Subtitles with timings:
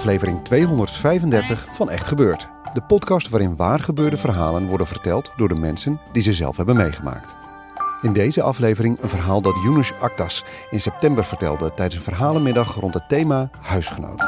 [0.00, 2.48] Aflevering 235 van Echt Gebeurd.
[2.72, 7.34] De podcast waarin waargebeurde verhalen worden verteld door de mensen die ze zelf hebben meegemaakt.
[8.02, 12.94] In deze aflevering een verhaal dat Yunus Aktas in september vertelde tijdens een verhalenmiddag rond
[12.94, 14.24] het thema huisgenoot.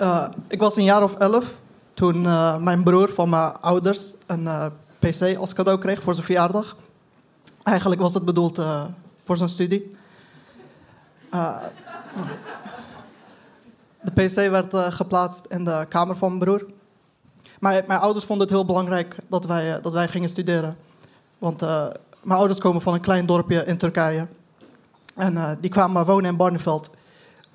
[0.00, 1.54] Uh, ik was een jaar of elf
[1.94, 4.66] toen uh, mijn broer van mijn ouders een uh,
[5.00, 6.76] PC als cadeau kreeg voor zijn verjaardag.
[7.62, 8.84] Eigenlijk was het bedoeld uh,
[9.24, 9.96] voor zijn studie.
[14.00, 16.66] de PC werd geplaatst in de kamer van mijn broer.
[17.60, 20.76] Maar mijn ouders vonden het heel belangrijk dat wij, dat wij gingen studeren.
[21.38, 21.60] Want
[22.22, 24.26] mijn ouders komen van een klein dorpje in Turkije.
[25.14, 26.90] En die kwamen wonen in Barneveld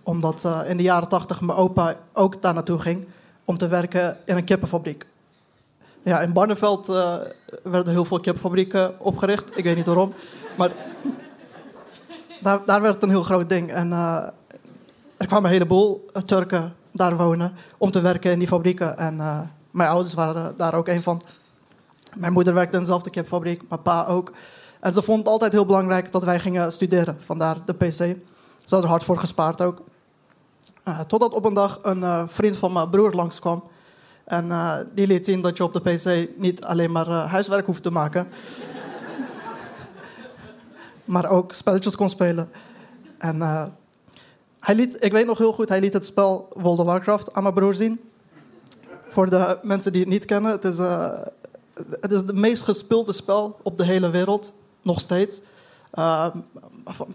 [0.05, 3.07] omdat in de jaren tachtig mijn opa ook daar naartoe ging
[3.45, 5.05] om te werken in een kippenfabriek.
[6.05, 7.15] Ja, in Barneveld uh,
[7.63, 9.57] werden heel veel kippenfabrieken opgericht.
[9.57, 10.13] Ik weet niet waarom.
[10.57, 10.71] Maar
[12.41, 13.71] daar, daar werd het een heel groot ding.
[13.71, 14.23] En uh,
[15.17, 18.97] er kwamen een heleboel Turken daar wonen om te werken in die fabrieken.
[18.97, 19.15] En
[19.71, 21.21] mijn ouders waren daar ook een van.
[22.15, 24.31] Mijn moeder werkte in dezelfde kippenfabriek, mijn pa ook.
[24.79, 27.17] En ze vond het altijd heel belangrijk dat wij gingen studeren.
[27.19, 27.91] Vandaar de PC.
[27.91, 28.15] Ze
[28.59, 29.81] hadden er hard voor gespaard ook.
[31.07, 33.63] Totdat op een dag een vriend van mijn broer langskwam.
[34.25, 37.83] En uh, die liet zien dat je op de PC niet alleen maar huiswerk hoeft
[37.83, 38.27] te maken.
[41.05, 42.49] maar ook spelletjes kon spelen.
[43.17, 43.41] En
[44.59, 47.43] hij liet, ik weet nog heel goed, hij liet het spel World of Warcraft aan
[47.43, 47.99] mijn broer zien.
[49.09, 50.77] Voor de mensen die het niet kennen, het is,
[52.01, 54.51] het is meest gespeelde spel op de hele wereld.
[54.81, 55.41] Nog steeds.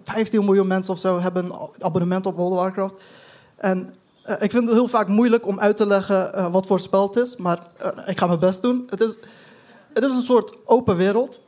[0.04, 3.00] 15 miljoen mensen of zo hebben abonnement op World of Warcraft.
[3.56, 3.94] En
[4.28, 7.06] uh, ik vind het heel vaak moeilijk om uit te leggen uh, wat voor spel
[7.06, 8.86] het is, maar uh, ik ga mijn best doen.
[8.90, 9.18] Het is,
[9.92, 11.40] het is een soort open wereld.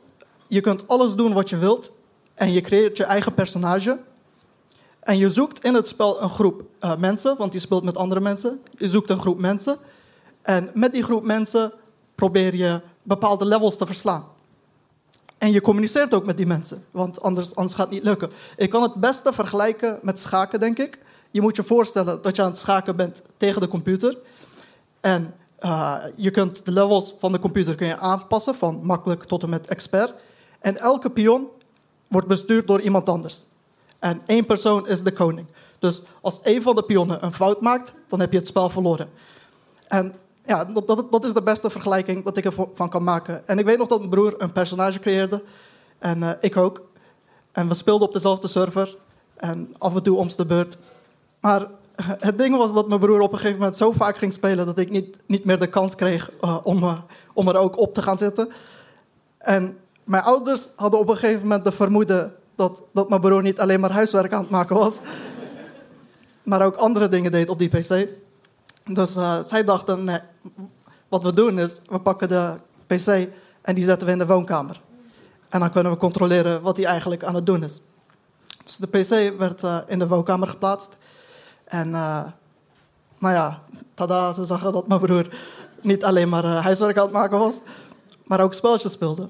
[0.47, 1.91] Je kunt alles doen wat je wilt
[2.33, 3.99] en je creëert je eigen personage.
[4.99, 6.63] En je zoekt in het spel een groep
[6.97, 8.61] mensen, want je speelt met andere mensen.
[8.77, 9.77] Je zoekt een groep mensen.
[10.41, 11.73] En met die groep mensen
[12.15, 14.25] probeer je bepaalde levels te verslaan.
[15.37, 18.31] En je communiceert ook met die mensen, want anders, anders gaat het niet lukken.
[18.57, 20.99] Ik kan het beste vergelijken met schaken, denk ik.
[21.33, 24.17] Je moet je voorstellen dat je aan het schaken bent tegen de computer.
[24.99, 29.43] En uh, je kunt de levels van de computer kun je aanpassen, van makkelijk tot
[29.43, 30.13] en met expert.
[30.59, 31.47] En elke pion
[32.07, 33.41] wordt bestuurd door iemand anders.
[33.99, 35.47] En één persoon is de koning.
[35.79, 39.09] Dus als één van de pionnen een fout maakt, dan heb je het spel verloren.
[39.87, 40.15] En
[40.45, 43.47] ja, dat, dat, is de beste vergelijking dat ik ervan kan maken.
[43.47, 45.43] En ik weet nog dat mijn broer een personage creëerde.
[45.99, 46.81] En uh, ik ook.
[47.51, 48.97] En we speelden op dezelfde server.
[49.35, 50.77] En af en toe om de beurt
[51.43, 51.67] maar
[52.19, 54.77] het ding was dat mijn broer op een gegeven moment zo vaak ging spelen dat
[54.77, 56.99] ik niet, niet meer de kans kreeg uh, om, uh,
[57.33, 58.49] om er ook op te gaan zitten.
[59.37, 63.59] En mijn ouders hadden op een gegeven moment de vermoeden dat, dat mijn broer niet
[63.59, 64.99] alleen maar huiswerk aan het maken was,
[66.43, 68.07] maar ook andere dingen deed op die PC.
[68.85, 70.19] Dus zij dachten: nee,
[71.07, 72.53] wat we doen is, we pakken de
[72.87, 73.27] PC
[73.61, 74.81] en die zetten we in de woonkamer.
[75.49, 77.81] En dan kunnen we controleren wat hij eigenlijk aan het doen is.
[78.63, 80.97] Dus de PC werd in de woonkamer geplaatst.
[81.73, 82.23] En uh,
[83.17, 83.61] nou ja,
[83.93, 85.27] tada, ze zagen dat mijn broer
[85.81, 87.59] niet alleen maar uh, huiswerk aan het maken was,
[88.25, 89.29] maar ook spelletjes speelde.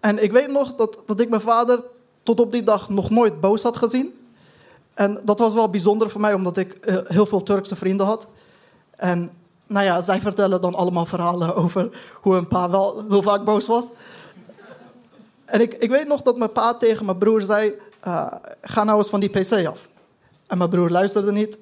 [0.00, 1.84] En ik weet nog dat, dat ik mijn vader
[2.22, 4.14] tot op die dag nog nooit boos had gezien.
[4.94, 8.26] En dat was wel bijzonder voor mij, omdat ik uh, heel veel Turkse vrienden had.
[8.96, 9.30] En
[9.66, 11.90] nou ja, zij vertellen dan allemaal verhalen over
[12.20, 13.90] hoe een pa wel heel vaak boos was.
[15.44, 17.72] En ik, ik weet nog dat mijn pa tegen mijn broer zei:
[18.62, 19.88] Ga nou eens van die PC af.
[20.46, 21.58] En mijn broer luisterde niet.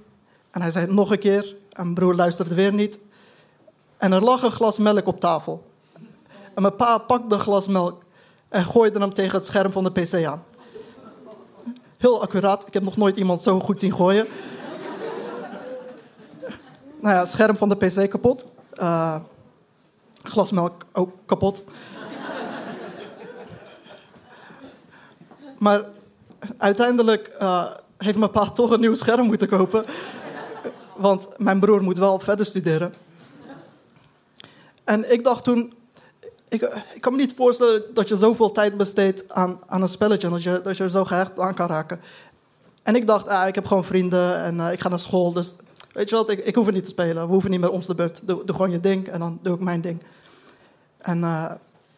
[0.53, 1.57] En hij zei het nog een keer.
[1.73, 2.99] En mijn broer luisterde weer niet.
[3.97, 5.71] En er lag een glas melk op tafel.
[6.55, 8.03] En mijn pa pakte een glas melk
[8.49, 10.45] en gooide hem tegen het scherm van de pc aan.
[11.97, 12.67] Heel accuraat.
[12.67, 14.27] Ik heb nog nooit iemand zo goed zien gooien.
[17.01, 18.47] nou ja, scherm van de PC kapot.
[18.81, 19.17] Uh,
[20.23, 21.65] glasmelk ook kapot.
[25.59, 25.85] maar
[26.57, 27.67] uiteindelijk uh,
[27.97, 29.85] heeft mijn pa toch een nieuw scherm moeten kopen.
[31.03, 32.95] Want mijn broer moet wel verder studeren.
[34.85, 35.73] En ik dacht toen,
[36.49, 36.63] ik,
[36.95, 40.31] ik, kan me niet voorstellen dat je zoveel tijd besteedt aan, aan een spelletje.
[40.31, 42.01] Dat je, dat je er zo gehecht aan kan raken.
[42.83, 45.33] En ik dacht, ah, ik heb gewoon vrienden en uh, ik ga naar school.
[45.33, 45.55] Dus
[45.93, 47.27] weet je wat, ik, ik hoef het niet te spelen.
[47.27, 48.21] We hoeven niet meer om de beurt.
[48.25, 50.03] Doe, gewoon je ding en dan doe ik mijn ding.
[50.99, 51.51] En uh,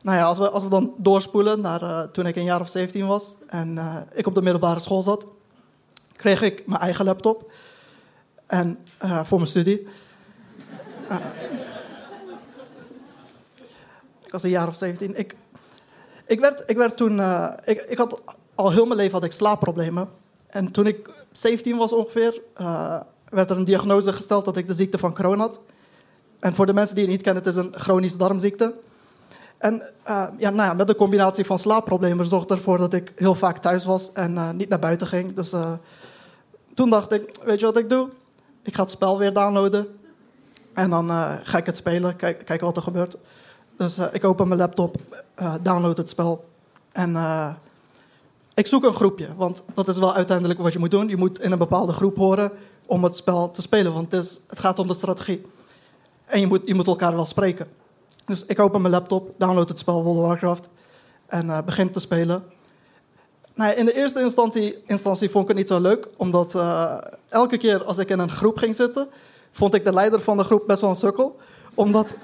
[0.02, 2.68] nou ja, als we, als we dan doorspoelen naar uh, toen ik een jaar of
[2.68, 3.78] 17 was en
[4.12, 5.26] ik op de middelbare school zat,
[6.16, 7.50] kreeg ik mijn eigen laptop
[8.46, 9.86] en, voor mijn studie.
[14.24, 15.18] ik was een jaar of 17.
[15.18, 15.34] Ik,
[16.26, 17.20] ik, werd, ik werd toen,
[17.64, 18.20] ik, ik had
[18.54, 20.08] al heel mijn leven had ik slaapproblemen.
[20.46, 24.74] En toen ik 17 was ongeveer, uh, werd er een diagnose gesteld dat ik de
[24.74, 25.60] ziekte van Crohn had.
[26.38, 28.74] En voor de mensen die het niet kennen, het is een chronische darmziekte.
[29.58, 33.58] En ja, nou ja, met de combinatie van slaapproblemen zorgde ervoor dat ik heel vaak
[33.58, 35.34] thuis was en niet naar buiten ging.
[35.34, 35.52] Dus
[36.74, 38.08] toen dacht ik, weet je wat ik doe?
[38.64, 39.86] Ik ga het spel weer downloaden.
[40.72, 41.08] En dan
[41.42, 43.16] ga ik het spelen, kijk, kijken wat er gebeurt.
[43.76, 44.96] Dus ik open mijn laptop,
[45.62, 46.44] download het spel.
[46.92, 47.16] En
[48.54, 51.08] ik zoek een groepje, want dat is wel uiteindelijk wat je moet doen.
[51.08, 52.52] Je moet in een bepaalde groep horen
[52.86, 55.46] om het spel te spelen, want het, is, het gaat om de strategie.
[56.24, 57.66] En je moet, je moet elkaar wel spreken.
[58.24, 60.68] Dus ik open mijn laptop, download het spel World of Warcraft
[61.26, 62.44] en begin te spelen.
[63.54, 66.94] In de eerste instantie, instantie vond ik het niet zo leuk, omdat uh,
[67.28, 69.08] elke keer als ik in een groep ging zitten,
[69.52, 71.36] vond ik de leider van de groep best wel een sukkel.
[71.74, 72.14] Omdat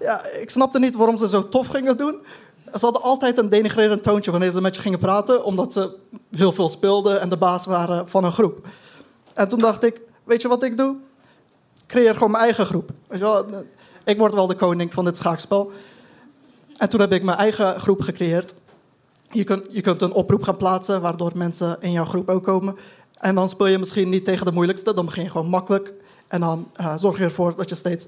[0.00, 2.20] ja, ik snapte niet waarom ze zo tof gingen doen.
[2.64, 5.96] Ze hadden altijd een denigrerend toontje wanneer ze met je gingen praten, omdat ze
[6.30, 8.66] heel veel speelden en de baas waren van een groep.
[9.34, 10.96] En toen dacht ik, weet je wat ik doe?
[11.86, 12.90] creëer gewoon mijn eigen groep.
[13.06, 13.46] Weet je wel?
[14.04, 15.72] Ik word wel de koning van dit schaakspel.
[16.76, 18.54] En toen heb ik mijn eigen groep gecreëerd.
[19.36, 22.76] Je kunt, je kunt een oproep gaan plaatsen, waardoor mensen in jouw groep ook komen.
[23.18, 25.92] En dan speel je misschien niet tegen de moeilijkste, dan begin je gewoon makkelijk.
[26.28, 28.06] En dan uh, zorg je ervoor dat je steeds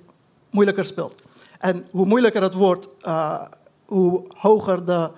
[0.50, 1.22] moeilijker speelt.
[1.58, 3.42] En hoe moeilijker het wordt, uh,
[3.84, 5.10] hoe hoger de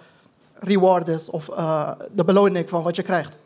[0.54, 3.36] reward is of uh, de beloning van wat je krijgt.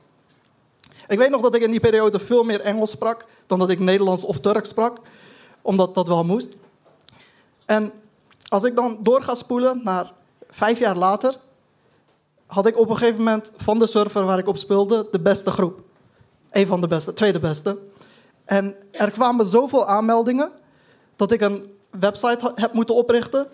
[1.09, 3.79] Ik weet nog dat ik in die periode veel meer Engels sprak dan dat ik
[3.79, 4.99] Nederlands of Turks sprak,
[5.63, 6.57] omdat dat wel moest.
[7.65, 7.93] En
[8.49, 10.13] als ik dan door ga spoelen naar
[10.51, 11.35] vijf jaar later,
[12.47, 15.51] had ik op een gegeven moment van de server waar ik op speelde de beste
[15.51, 15.81] groep.
[16.51, 17.79] Een van de beste, tweede beste.
[18.45, 20.51] En er kwamen zoveel aanmeldingen
[21.17, 23.47] dat ik een website heb moeten oprichten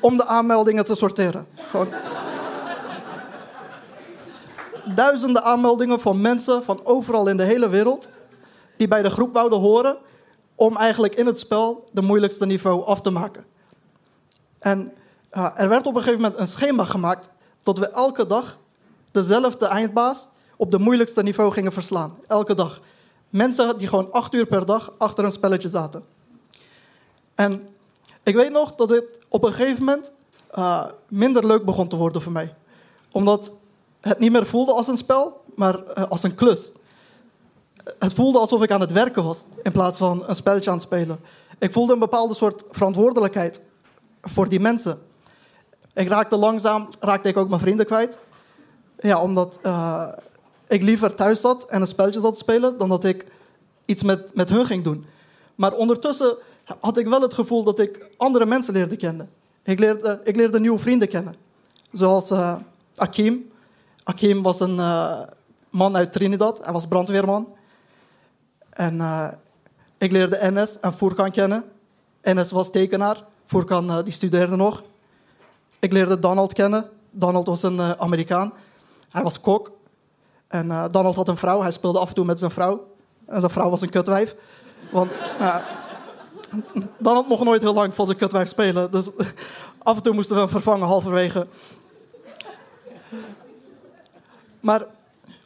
[0.00, 1.46] om de aanmeldingen te sorteren.
[4.94, 8.08] Duizenden aanmeldingen van mensen van overal in de hele wereld
[8.76, 9.96] die bij de groep wouden horen
[10.54, 13.44] om eigenlijk in het spel de moeilijkste niveau af te maken.
[14.58, 14.92] En
[15.32, 17.28] uh, er werd op een gegeven moment een schema gemaakt
[17.66, 18.58] dat we elke dag
[19.10, 22.16] dezelfde eindbaas op de moeilijkste niveau gingen verslaan.
[22.26, 22.80] Elke dag.
[23.30, 26.04] Mensen die gewoon acht uur per dag achter een spelletje zaten.
[27.34, 27.68] En
[28.22, 30.12] ik weet nog dat dit op een gegeven moment
[30.58, 32.54] uh, minder leuk begon te worden voor mij.
[33.12, 33.52] Omdat
[34.00, 36.72] het niet meer voelde als een spel, maar uh, als een klus.
[37.98, 40.86] Het voelde alsof ik aan het werken was in plaats van een spelletje aan het
[40.86, 41.20] spelen.
[41.58, 43.60] Ik voelde een bepaalde soort verantwoordelijkheid
[44.22, 44.98] voor die mensen.
[45.96, 48.18] Ik raakte langzaam, raakte ik ook mijn vrienden kwijt.
[48.98, 50.08] Ja, omdat uh,
[50.68, 53.26] ik liever thuis zat en een spelletje zat te spelen dan dat ik
[53.84, 55.06] iets met, met hun ging doen.
[55.54, 56.36] Maar ondertussen
[56.80, 59.30] had ik wel het gevoel dat ik andere mensen leerde kennen.
[59.62, 61.34] Ik leerde, ik leerde nieuwe vrienden kennen.
[61.92, 62.56] Zoals uh,
[62.96, 63.50] Akim.
[64.04, 65.20] Akim was een uh,
[65.70, 66.64] man uit Trinidad.
[66.64, 67.54] Hij was brandweerman.
[68.70, 69.00] En
[69.98, 71.64] ik leerde Enes en Furkan kennen.
[72.20, 73.24] Enes was tekenaar.
[73.46, 74.82] Furkan die studeerde nog.
[75.78, 76.90] Ik leerde Donald kennen.
[77.10, 78.52] Donald was een Amerikaan.
[79.10, 79.70] Hij was kok.
[80.48, 81.60] En Donald had een vrouw.
[81.60, 82.86] Hij speelde af en toe met zijn vrouw.
[83.26, 84.36] En zijn vrouw was een kutwijf.
[84.90, 85.10] Want
[86.98, 88.90] dan had nog nooit heel lang van zijn kutwijf spelen.
[88.90, 89.10] Dus
[89.82, 91.46] af en toe moesten we hem vervangen halverwege.
[94.60, 94.86] Maar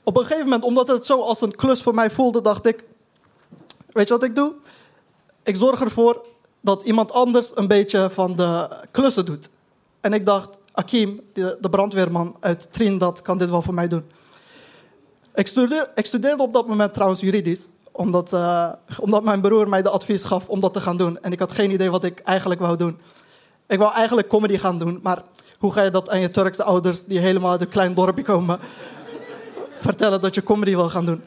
[0.02, 2.84] op een gegeven moment, omdat het zo als een klus voor mij voelde, dacht ik...
[3.92, 4.54] Weet je wat ik doe?
[5.42, 6.26] Ik zorg ervoor
[6.60, 9.48] dat iemand anders een beetje van de klussen doet.
[10.00, 14.04] En ik dacht, Akim, de brandweerman uit Trinidad, kan dit wel voor mij doen.
[15.34, 19.82] Ik studeerde, ik studeerde op dat moment trouwens juridisch omdat, uh, omdat mijn broer mij
[19.82, 21.22] de advies gaf om dat te gaan doen.
[21.22, 22.98] En ik had geen idee wat ik eigenlijk wou doen.
[23.66, 25.22] Ik wou eigenlijk comedy gaan doen, maar
[25.58, 28.58] hoe ga je dat aan je Turkse ouders, die helemaal uit een klein dorpje komen,
[29.88, 31.22] vertellen dat je comedy wil gaan doen?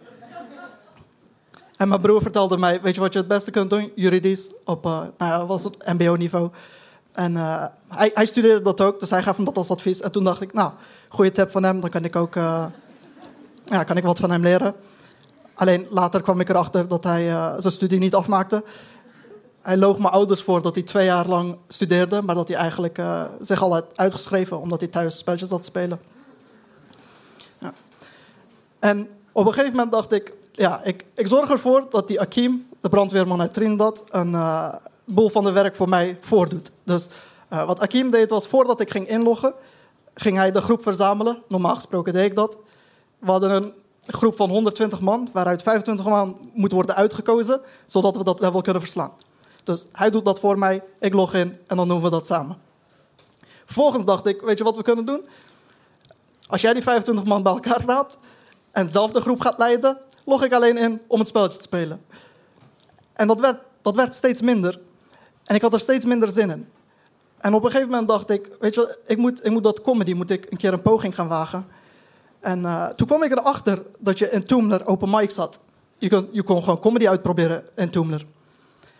[1.77, 3.91] En mijn broer vertelde mij, weet je wat je het beste kunt doen?
[3.95, 6.49] Juridisch, op uh, nou ja, was het mbo-niveau.
[7.13, 10.01] En uh, hij, studeerde dat ook, dus hij gaf hem dat als advies.
[10.01, 10.71] En toen dacht ik, nou,
[11.09, 12.65] goede tip van hem, dan kan ik ook uh,
[13.63, 14.75] ja, kan ik wat van hem leren.
[15.53, 17.25] Alleen later kwam ik erachter dat hij
[17.57, 18.63] zijn studie niet afmaakte.
[19.61, 23.01] Hij loog mijn ouders voor dat hij twee jaar lang studeerde, maar dat hij eigenlijk
[23.39, 25.99] zich al had uitgeschreven omdat hij thuis spelletjes had spelen.
[27.59, 27.73] Ja.
[28.79, 32.67] En op een gegeven moment dacht ik, ja, ik, ik zorg ervoor dat die Akim,
[32.81, 34.35] de brandweerman uit Trinidad, een
[35.05, 36.71] boel van de werk voor mij voordoet.
[36.83, 37.07] Dus
[37.53, 39.53] uh, wat Akim deed was, voordat ik ging inloggen,
[40.13, 41.43] ging hij de groep verzamelen.
[41.47, 42.57] Normaal gesproken deed ik dat.
[43.19, 43.73] We hadden een
[44.07, 48.81] groep van 120 man, waaruit 25 man moet worden uitgekozen, zodat we dat level kunnen
[48.81, 49.11] verslaan.
[49.63, 52.57] Dus hij doet dat voor mij, ik log in en dan doen we dat samen.
[53.65, 55.27] Vervolgens dacht ik, weet je wat we kunnen doen?
[56.47, 58.17] Als jij die 25 man bij elkaar raapt
[58.71, 62.05] en zelf de groep gaat leiden, log ik alleen in om het spelletje te spelen.
[63.13, 64.79] En dat werd, dat werd steeds minder.
[65.45, 66.67] En ik had er steeds minder zin in.
[67.37, 69.81] En op een gegeven moment dacht ik, weet je wat, ik moet, ik moet dat
[69.81, 71.65] comedy, moet ik een keer een poging gaan wagen.
[72.39, 75.59] En uh, toen kwam ik erachter dat je in Toomler open mics had.
[75.97, 78.25] Je kon, je gewoon comedy uitproberen in Toomler.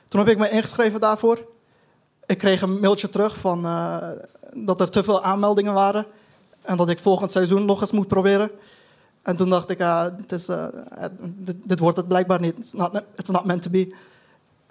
[0.08, 1.46] Toen heb ik me ingeschreven daarvoor.
[2.26, 4.08] Ik kreeg een mailtje terug van uh,
[4.54, 6.06] dat er te veel aanmeldingen waren.
[6.62, 8.52] En dat ik volgend seizoen nog eens moet proberen.
[9.22, 10.66] En toen dacht ik, uh, is, uh,
[11.20, 12.58] dit, dit, wordt het blijkbaar niet.
[12.58, 13.96] It's not, it's not meant to be.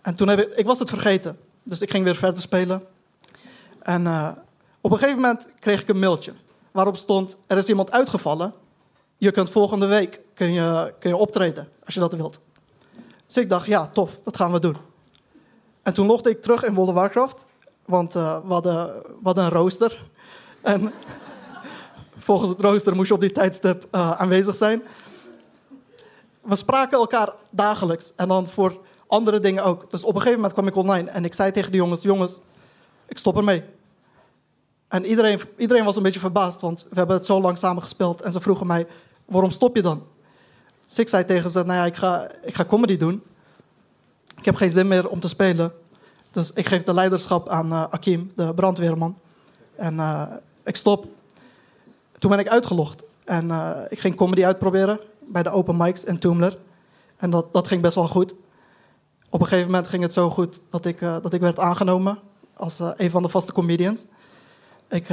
[0.02, 1.38] En toen heb ik, ik was het vergeten.
[1.62, 2.86] Dus ik ging weer verder spelen.
[3.78, 4.28] En uh,
[4.80, 6.32] op een gegeven moment kreeg ik een mailtje.
[6.70, 8.54] Waarop stond, er is iemand uitgevallen.
[9.16, 12.40] Je kunt volgende week kun je, kun je optreden, als je dat wilt.
[13.26, 14.76] Dus ik dacht, ja, tof, dat gaan we doen.
[15.82, 17.44] En toen logde ik terug in World of Warcraft.
[17.84, 20.10] Want we hadden, we hadden een rooster.
[20.60, 20.92] En
[22.18, 24.82] volgens het rooster moest je op die tijdstip uh, aanwezig zijn.
[26.40, 28.80] We spraken elkaar dagelijks en dan voor
[29.12, 29.90] andere dingen ook.
[29.90, 32.40] Dus op een gegeven moment kwam ik online en ik zei tegen de jongens: Jongens,
[33.06, 33.62] ik stop ermee.
[34.88, 38.22] En iedereen, iedereen was een beetje verbaasd, want we hebben het zo lang samen gespeeld.
[38.22, 38.86] En ze vroegen mij:
[39.24, 40.02] Waarom stop je dan?
[40.84, 43.22] Dus ik zei tegen ze: Nou ja, ik ga, ik ga comedy doen.
[44.38, 45.72] Ik heb geen zin meer om te spelen.
[46.30, 49.18] Dus ik geef de leiderschap aan uh, Akim, de brandweerman.
[49.76, 50.22] En uh,
[50.64, 51.06] ik stop.
[52.18, 56.18] Toen ben ik uitgelogd en uh, ik ging comedy uitproberen bij de open mics in
[56.18, 56.58] Toomler.
[57.16, 58.34] En dat, dat ging best wel goed.
[59.32, 62.18] Op een gegeven moment ging het zo goed dat ik, uh, dat ik werd aangenomen
[62.56, 64.04] als uh, een van de vaste comedians.
[64.88, 65.06] Ik,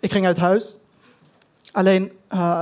[0.00, 0.76] ik ging uit huis.
[1.72, 2.12] Alleen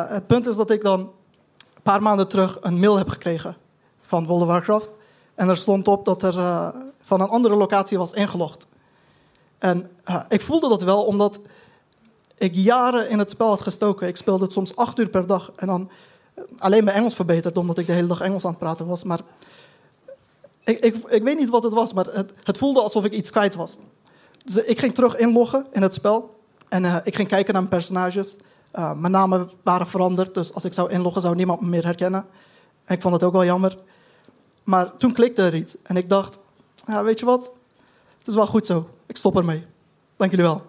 [0.06, 3.56] het punt is dat ik dan een paar maanden terug een mail heb gekregen
[4.02, 4.88] van World of Warcraft.
[5.34, 6.72] En er stond op dat er
[7.02, 8.66] van een andere locatie was ingelogd.
[9.58, 9.90] En
[10.28, 11.40] ik voelde dat wel omdat
[12.38, 14.08] ik jaren in het spel had gestoken.
[14.08, 15.50] Ik speelde het soms acht uur per dag.
[15.56, 15.90] En dan
[16.34, 19.02] eh, alleen mijn Engels verbeterd, omdat ik de hele dag Engels aan het praten was.
[19.04, 19.20] Maar
[20.68, 23.30] ik, ik, ik weet niet wat het was, maar het, het, voelde alsof ik iets
[23.30, 23.76] kwijt was.
[24.44, 26.40] Dus ik ging terug inloggen in het spel.
[26.68, 28.36] En uh, ik ging kijken naar mijn personages.
[28.74, 32.26] Uh, mijn namen waren veranderd, dus als ik zou inloggen zou niemand me meer herkennen.
[32.84, 33.76] En ik vond het ook wel jammer.
[34.64, 35.76] Maar toen klikte er iets.
[35.82, 36.38] En ik dacht,
[36.86, 37.50] ja, weet je wat?
[38.18, 38.88] Het is wel goed zo.
[39.06, 39.66] Ik stop ermee.
[40.16, 40.62] Dank jullie wel.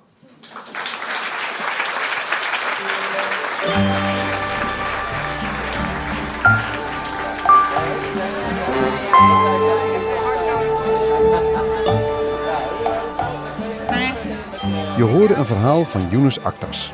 [15.00, 16.94] Je hoorde een verhaal van Yunus Aktas.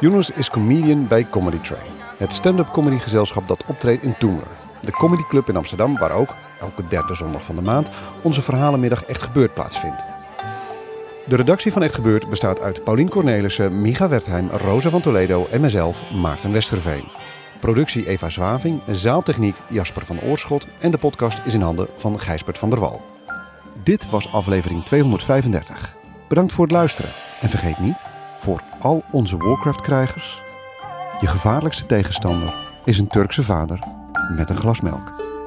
[0.00, 4.46] Yunus is comedian bij Comedy Train, het stand-up comedygezelschap dat optreedt in Toemler.
[4.80, 7.90] De comedyclub in Amsterdam waar ook, elke derde zondag van de maand,
[8.22, 10.04] onze verhalenmiddag Echt Gebeurd plaatsvindt.
[11.26, 15.60] De redactie van Echt Gebeurd bestaat uit Paulien Cornelissen, Micha Wertheim, Rosa van Toledo en
[15.60, 17.04] mezelf, Maarten Westerveen.
[17.58, 22.58] Productie Eva Zwaving, zaaltechniek Jasper van Oorschot en de podcast is in handen van Gijsbert
[22.58, 23.00] van der Wal.
[23.82, 25.98] Dit was aflevering 235.
[26.30, 27.10] Bedankt voor het luisteren.
[27.40, 28.04] En vergeet niet,
[28.38, 30.40] voor al onze Warcraft-krijgers...
[31.20, 33.78] je gevaarlijkste tegenstander is een Turkse vader
[34.36, 35.38] met een glas melk.